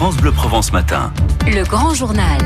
France 0.00 0.16
Bleu 0.16 0.32
Provence 0.32 0.72
Matin. 0.72 1.12
Le 1.46 1.62
grand 1.62 1.92
journal. 1.92 2.38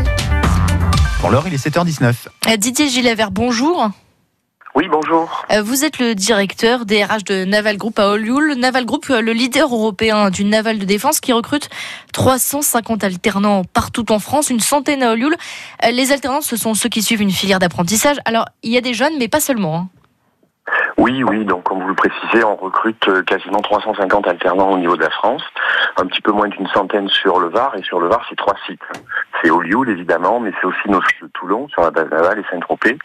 Pour 1.21 1.31
l'heure, 1.31 1.45
il 1.47 1.55
est 1.55 1.65
7h19. 1.65 2.27
Euh, 2.49 2.57
Didier 2.57 2.89
Gilavert, 2.89 3.31
bonjour. 3.31 3.91
Oui, 4.75 4.89
bonjour. 4.91 5.47
Euh, 5.53 5.63
Vous 5.63 5.85
êtes 5.85 6.01
le 6.01 6.17
directeur 6.17 6.85
des 6.85 7.05
RH 7.05 7.23
de 7.25 7.45
Naval 7.45 7.77
Group 7.77 7.97
à 8.01 8.09
Olioul. 8.09 8.55
Naval 8.59 8.85
Group, 8.85 9.07
euh, 9.09 9.21
le 9.21 9.33
leader 9.33 9.73
européen 9.73 10.31
du 10.31 10.45
naval 10.45 10.81
de 10.81 10.85
défense 10.85 11.21
qui 11.21 11.33
recrute 11.33 11.71
350 12.13 13.05
alternants 13.05 13.63
partout 13.63 14.11
en 14.11 14.19
France, 14.19 14.51
une 14.51 14.59
centaine 14.59 15.05
à 15.05 15.13
Olioul. 15.13 15.37
Les 15.93 16.11
alternants, 16.11 16.41
ce 16.41 16.57
sont 16.57 16.75
ceux 16.75 16.89
qui 16.89 17.05
suivent 17.05 17.23
une 17.23 17.31
filière 17.31 17.61
d'apprentissage. 17.61 18.17
Alors, 18.25 18.47
il 18.65 18.73
y 18.73 18.77
a 18.77 18.81
des 18.81 18.95
jeunes, 18.95 19.15
mais 19.21 19.29
pas 19.29 19.39
seulement. 19.39 19.77
hein. 19.77 19.89
Oui, 21.05 21.23
oui, 21.23 21.45
donc 21.45 21.65
comme 21.65 21.83
vous 21.83 21.89
le 21.89 21.95
précisez, 21.95 22.43
on 22.45 22.57
recrute 22.57 23.07
euh, 23.09 23.23
quasiment 23.25 23.61
350 23.61 24.27
alternants 24.27 24.71
au 24.71 24.79
niveau 24.79 24.97
de 24.97 25.03
la 25.03 25.11
France, 25.11 25.43
un 25.99 26.07
petit 26.07 26.23
peu 26.23 26.33
moins 26.33 26.49
d'une 26.49 26.67
centaine 26.69 27.11
sur 27.11 27.41
le 27.41 27.49
Var, 27.49 27.77
et 27.77 27.83
sur 27.83 28.01
le 28.01 28.09
Var, 28.09 28.25
c'est 28.27 28.37
trois 28.37 28.55
sites. 28.65 28.81
C'est 29.43 29.51
Olioul, 29.51 29.91
évidemment, 29.91 30.41
mais 30.41 30.51
c'est 30.59 30.67
aussi 30.67 30.89
nos 30.89 31.03
sites 31.03 31.21
de 31.21 31.29
Toulon, 31.35 31.69
sur 31.69 31.83
la 31.83 31.91
base 31.91 32.09
navale, 32.11 32.39
et 32.39 32.45
Saint-Tropez, 32.51 32.97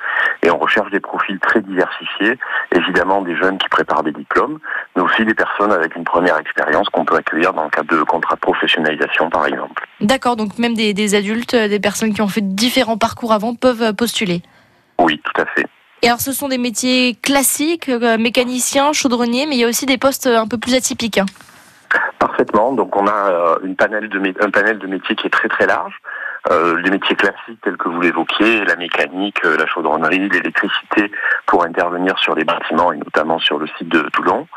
et 0.43 0.49
on 0.49 0.57
recherche 0.57 0.89
des 0.91 1.01
profils 1.01 1.37
très 1.39 1.59
diversifiés, 1.59 2.39
évidemment 2.73 3.21
des 3.21 3.35
jeunes 3.35 3.57
qui 3.57 3.67
préparent 3.67 4.03
des 4.03 4.13
diplômes, 4.13 4.59
mais 4.95 5.01
aussi 5.01 5.25
des 5.25 5.33
personnes 5.33 5.73
avec 5.73 5.93
une 5.97 6.05
première 6.05 6.39
expérience 6.39 6.87
qu'on 6.87 7.03
peut 7.03 7.17
accueillir 7.17 7.53
dans 7.53 7.65
le 7.65 7.69
cadre 7.69 7.93
de 7.93 8.01
contrats 8.03 8.35
de 8.35 8.39
professionnalisation, 8.39 9.29
par 9.29 9.45
exemple. 9.45 9.85
D'accord, 9.99 10.37
donc 10.37 10.57
même 10.57 10.73
des, 10.73 10.93
des 10.93 11.15
adultes, 11.15 11.53
euh, 11.53 11.67
des 11.67 11.81
personnes 11.81 12.13
qui 12.13 12.21
ont 12.21 12.29
fait 12.29 12.55
différents 12.55 12.97
parcours 12.97 13.33
avant 13.33 13.55
peuvent 13.55 13.93
postuler. 13.93 14.41
Oui, 14.99 15.21
tout 15.21 15.41
à 15.41 15.45
fait. 15.47 15.65
Et 16.01 16.07
alors, 16.07 16.21
ce 16.21 16.31
sont 16.31 16.47
des 16.47 16.57
métiers 16.57 17.15
classiques, 17.21 17.89
euh, 17.89 18.17
mécaniciens, 18.17 18.93
chaudronniers, 18.93 19.45
mais 19.45 19.55
il 19.55 19.59
y 19.59 19.65
a 19.65 19.67
aussi 19.67 19.85
des 19.85 19.97
postes 19.97 20.27
euh, 20.27 20.39
un 20.39 20.47
peu 20.47 20.57
plus 20.57 20.73
atypiques. 20.73 21.19
Parfaitement. 22.19 22.73
Donc 22.73 22.95
on 22.95 23.07
a 23.07 23.11
euh, 23.11 23.55
un 23.63 23.73
panel 23.73 24.07
de 24.09 24.87
métiers 24.87 25.15
qui 25.15 25.27
est 25.27 25.31
très 25.31 25.49
très 25.49 25.65
large. 25.65 25.95
Euh, 26.49 26.79
les 26.81 26.89
métiers 26.89 27.15
classiques 27.15 27.59
tels 27.63 27.77
que 27.77 27.89
vous 27.89 27.99
l'évoquiez, 27.99 28.63
la 28.63 28.75
mécanique, 28.75 29.43
la 29.43 29.65
chaudronnerie, 29.67 30.29
l'électricité 30.29 31.11
pour 31.45 31.65
intervenir 31.65 32.17
sur 32.19 32.35
les 32.35 32.45
bâtiments 32.45 32.93
et 32.93 32.97
notamment 32.97 33.39
sur 33.39 33.59
le 33.59 33.67
site 33.77 33.89
de 33.89 34.01
Toulon. 34.13 34.47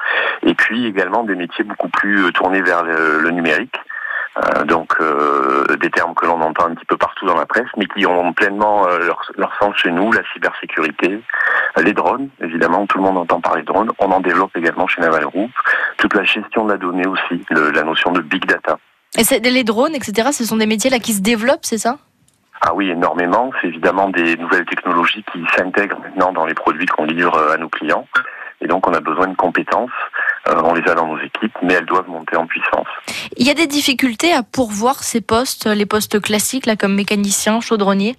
Et 0.43 0.55
puis 0.55 0.87
également 0.87 1.25
des 1.25 1.35
métiers 1.35 1.65
beaucoup 1.65 1.89
plus 1.89 2.33
tournés 2.33 2.63
vers 2.63 2.85
le, 2.85 3.19
le 3.19 3.31
numérique. 3.31 3.75
Donc 4.65 4.97
des 5.79 5.91
termes 5.91 6.15
que 6.15 6.25
l'on 6.25 6.41
entend 6.41 6.67
un 6.67 6.75
petit 6.75 6.87
peu 6.87 6.97
partout 6.97 7.27
dans 7.27 7.37
la 7.37 7.45
presse, 7.45 7.69
mais 7.77 7.85
qui 7.87 8.07
ont 8.07 8.33
pleinement 8.33 8.87
leur, 8.87 9.31
leur 9.37 9.53
sens 9.59 9.77
chez 9.77 9.91
nous, 9.91 10.11
la 10.11 10.23
cybersécurité, 10.33 11.21
les 11.81 11.93
drones, 11.95 12.29
évidemment, 12.41 12.87
tout 12.87 12.99
le 12.99 13.05
monde 13.05 13.17
entend 13.19 13.41
parler 13.41 13.63
de 13.63 13.67
drones. 13.67 13.91
On 13.99 14.11
en 14.11 14.21
développe 14.21 14.55
également 14.57 14.87
chez 14.87 15.01
Naval 15.01 15.25
Group, 15.27 15.51
toute 15.97 16.15
la 16.15 16.25
gestion 16.25 16.65
de 16.67 16.73
la 16.73 16.79
donnée 16.79 17.07
aussi, 17.07 17.43
le- 17.51 17.71
la 17.71 17.83
notion 17.83 18.13
de 18.13 18.21
big 18.21 18.45
data. 18.45 18.79
Et 19.19 19.51
les 19.51 19.65
drones, 19.65 19.95
etc., 19.95 20.29
ce 20.33 20.45
sont 20.45 20.57
des 20.57 20.67
métiers 20.67 20.91
là 20.91 20.99
qui 20.99 21.13
se 21.13 21.21
développent, 21.21 21.65
c'est 21.65 21.79
ça? 21.79 21.99
Ah 22.61 22.75
oui, 22.75 22.91
énormément. 22.91 23.51
C'est 23.61 23.69
évidemment 23.69 24.09
des 24.09 24.37
nouvelles 24.37 24.65
technologies 24.67 25.25
qui 25.33 25.41
s'intègrent 25.57 25.99
maintenant 26.01 26.33
dans 26.33 26.47
les 26.47 26.55
produits 26.55 26.87
qu'on 26.87 27.05
livre 27.05 27.35
euh, 27.37 27.55
à 27.55 27.57
nos 27.57 27.69
clients. 27.69 28.07
Et 28.61 28.69
donc, 28.69 28.87
on 28.87 28.95
a 28.95 29.01
besoin 29.01 29.27
de 29.27 29.35
compétences. 29.35 29.91
Euh, 30.49 30.61
on 30.63 30.73
les 30.75 30.89
a 30.89 30.95
dans 30.95 31.09
nos 31.09 31.19
équipes, 31.19 31.57
mais 31.63 31.75
elles 31.75 31.85
doivent 31.87 32.09
monter 32.09 32.37
en 32.37 32.47
puissance. 32.47 32.87
Il 33.37 33.45
y 33.47 33.51
a 33.51 33.55
des 33.55 33.67
difficultés 33.67 34.33
à 34.33 34.45
pourvoir 34.45 35.03
ces 35.03 35.21
postes, 35.21 35.67
les 35.67 35.87
postes 35.87 36.21
classiques, 36.21 36.67
là, 36.67 36.77
comme 36.77 36.95
mécanicien, 36.95 37.61
chaudronnier? 37.61 38.17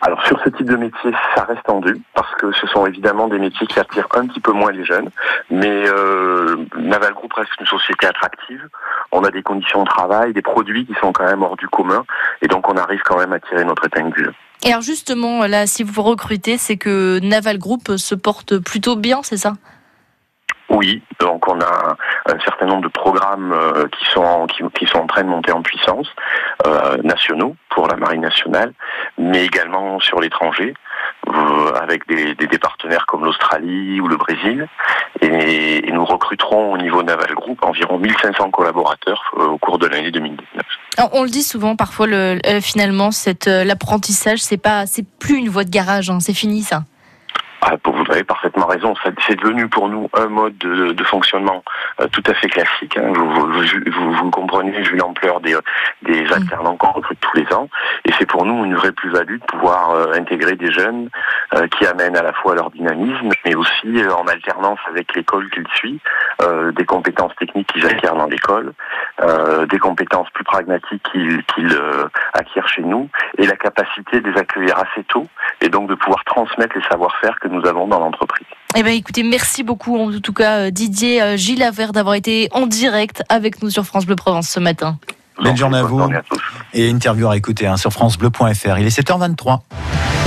Alors, 0.00 0.24
sur 0.26 0.40
ce 0.44 0.48
type 0.50 0.66
de 0.66 0.76
métier, 0.76 1.10
ça 1.34 1.44
reste 1.44 1.64
tendu, 1.64 2.00
parce 2.14 2.32
que 2.36 2.52
ce 2.52 2.66
sont 2.68 2.86
évidemment 2.86 3.28
des 3.28 3.38
métiers 3.38 3.66
qui 3.66 3.80
attirent 3.80 4.08
un 4.14 4.26
petit 4.26 4.40
peu 4.40 4.52
moins 4.52 4.70
les 4.70 4.84
jeunes. 4.84 5.10
Mais 5.50 5.88
euh, 5.88 6.56
Naval 6.76 7.14
Group 7.14 7.32
reste 7.32 7.50
une 7.60 7.66
société 7.66 8.06
attractive. 8.06 8.68
On 9.10 9.24
a 9.24 9.30
des 9.30 9.42
conditions 9.42 9.82
de 9.82 9.88
travail, 9.88 10.32
des 10.32 10.42
produits 10.42 10.86
qui 10.86 10.94
sont 11.00 11.12
quand 11.12 11.24
même 11.24 11.42
hors 11.42 11.56
du 11.56 11.68
commun. 11.68 12.04
Et 12.42 12.48
donc, 12.48 12.68
on 12.68 12.76
arrive 12.76 13.00
quand 13.04 13.18
même 13.18 13.32
à 13.32 13.40
tirer 13.40 13.64
notre 13.64 13.86
épingle 13.86 14.12
du 14.12 14.24
jeu. 14.24 14.34
Et 14.64 14.70
alors 14.70 14.82
justement, 14.82 15.46
là, 15.46 15.66
si 15.66 15.84
vous 15.84 16.02
recrutez, 16.02 16.58
c'est 16.58 16.76
que 16.76 17.20
Naval 17.20 17.58
Group 17.58 17.96
se 17.96 18.14
porte 18.14 18.58
plutôt 18.58 18.96
bien, 18.96 19.20
c'est 19.22 19.36
ça? 19.36 19.52
Oui, 20.70 21.02
donc 21.18 21.48
on 21.48 21.58
a 21.60 21.96
un 22.26 22.38
certain 22.40 22.66
nombre 22.66 22.82
de 22.82 22.88
programmes 22.88 23.52
euh, 23.52 23.88
qui 23.88 24.04
sont 24.12 24.46
qui, 24.46 24.62
qui 24.74 24.86
sont 24.86 24.98
en 24.98 25.06
train 25.06 25.22
de 25.22 25.28
monter 25.28 25.50
en 25.50 25.62
puissance, 25.62 26.08
euh, 26.66 26.98
nationaux 27.02 27.56
pour 27.70 27.88
la 27.88 27.96
marine 27.96 28.20
nationale, 28.20 28.74
mais 29.16 29.44
également 29.44 30.00
sur 30.00 30.20
l'étranger, 30.20 30.74
euh, 31.28 31.72
avec 31.74 32.06
des, 32.08 32.34
partenaires 32.58 33.06
comme 33.06 33.24
l'Australie 33.24 34.00
ou 34.00 34.08
le 34.08 34.16
Brésil. 34.16 34.66
Et, 35.20 35.82
nous 35.92 36.04
recruterons 36.04 36.72
au 36.72 36.78
niveau 36.78 37.02
Naval 37.02 37.34
Group 37.34 37.58
environ 37.62 37.98
1500 37.98 38.50
collaborateurs 38.50 39.32
euh, 39.36 39.46
au 39.46 39.58
cours 39.58 39.78
de 39.78 39.86
l'année 39.86 40.10
2019. 40.10 40.64
Alors, 40.96 41.10
On 41.12 41.22
le 41.22 41.28
dit 41.28 41.42
souvent, 41.42 41.76
parfois, 41.76 42.06
euh, 42.08 42.60
finalement, 42.60 43.10
l'apprentissage, 43.46 44.38
c'est 44.38 44.58
pas, 44.58 44.84
plus 45.18 45.36
une 45.36 45.48
voie 45.48 45.64
de 45.64 45.70
garage, 45.70 46.10
hein, 46.10 46.20
c'est 46.20 46.34
fini 46.34 46.62
ça. 46.62 46.82
Ah, 47.60 47.74
vous 47.84 48.04
avez 48.12 48.22
parfaitement 48.22 48.66
raison. 48.66 48.94
C'est 49.26 49.34
devenu 49.36 49.68
pour 49.68 49.88
nous 49.88 50.08
un 50.14 50.28
mode 50.28 50.56
de, 50.58 50.92
de 50.92 51.04
fonctionnement 51.04 51.64
euh, 52.00 52.06
tout 52.06 52.22
à 52.26 52.34
fait 52.34 52.48
classique. 52.48 52.96
hein. 52.96 53.12
Vous, 53.12 53.28
vous, 53.28 53.50
vous- 53.52 54.12
vous 54.12 54.30
comprenez 54.30 54.80
vu 54.82 54.96
l'ampleur 54.96 55.40
des, 55.40 55.56
des 56.02 56.24
alternants 56.32 56.76
qu'on 56.76 56.92
recrute 56.92 57.18
tous 57.20 57.36
les 57.36 57.52
ans. 57.52 57.68
Et 58.04 58.12
c'est 58.16 58.26
pour 58.26 58.44
nous 58.46 58.64
une 58.64 58.76
vraie 58.76 58.92
plus-value 58.92 59.38
de 59.40 59.44
pouvoir 59.44 59.90
euh, 59.90 60.12
intégrer 60.14 60.54
des 60.54 60.70
jeunes 60.70 61.08
euh, 61.54 61.66
qui 61.66 61.84
amènent 61.84 62.16
à 62.16 62.22
la 62.22 62.32
fois 62.32 62.54
leur 62.54 62.70
dynamisme, 62.70 63.30
mais 63.44 63.56
aussi 63.56 63.86
euh, 64.02 64.14
en 64.14 64.26
alternance 64.28 64.78
avec 64.88 65.12
l'école 65.16 65.50
qu'ils 65.50 65.66
suivent, 65.74 66.00
euh, 66.42 66.72
des 66.72 66.84
compétences 66.84 67.32
techniques 67.38 67.72
qu'ils 67.72 67.86
acquièrent 67.86 68.14
dans 68.14 68.26
l'école, 68.26 68.72
euh, 69.22 69.66
des 69.66 69.78
compétences 69.78 70.28
plus 70.30 70.44
pragmatiques 70.44 71.02
qu'ils 71.12 71.72
euh, 71.72 72.08
acquièrent 72.34 72.68
chez 72.68 72.82
nous, 72.82 73.08
et 73.38 73.46
la 73.46 73.56
capacité 73.56 74.20
de 74.20 74.30
les 74.30 74.38
accueillir 74.38 74.76
assez 74.78 75.04
tôt, 75.08 75.26
et 75.60 75.68
donc 75.68 75.88
de 75.88 75.94
pouvoir 75.94 76.24
transmettre 76.24 76.76
les 76.76 76.84
savoir-faire 76.84 77.38
que 77.40 77.48
nous 77.48 77.66
avons 77.66 77.86
dans 77.88 77.98
l'entreprise. 77.98 78.46
Eh 78.76 78.82
ben, 78.82 78.92
écoutez, 78.92 79.22
merci 79.22 79.62
beaucoup, 79.62 79.98
en 79.98 80.10
tout 80.20 80.32
cas, 80.32 80.70
Didier 80.70 81.22
euh, 81.22 81.36
Gilavert, 81.36 81.92
d'avoir 81.92 82.14
été 82.14 82.48
en 82.52 82.66
direct 82.66 83.22
avec 83.28 83.62
nous 83.62 83.70
sur 83.70 83.84
France 83.84 84.06
Bleu 84.06 84.16
Provence 84.16 84.48
ce 84.48 84.60
matin. 84.60 84.98
Belle 85.42 85.56
journée 85.56 85.78
à 85.78 85.82
vous. 85.82 85.98
journée 85.98 86.16
à 86.16 86.22
tous. 86.22 86.42
Et 86.74 86.88
interview 86.88 87.28
à 87.28 87.36
écouter 87.36 87.66
hein, 87.66 87.76
sur 87.76 87.92
FranceBleu.fr. 87.92 88.78
Il 88.78 88.86
est 88.86 88.98
7h23. 89.00 89.60